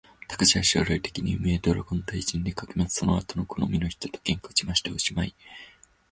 [0.27, 3.01] たかしは将来的に、海へドラゴン退治にでかけます。
[3.01, 4.91] その後好みの人と喧嘩しました。
[4.91, 5.35] おしまい